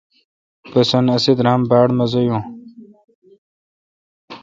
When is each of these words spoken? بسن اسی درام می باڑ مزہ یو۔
بسن 0.71 1.05
اسی 1.15 1.31
درام 1.39 1.61
می 1.61 1.67
باڑ 1.69 1.87
مزہ 1.97 2.21
یو۔ 2.27 2.37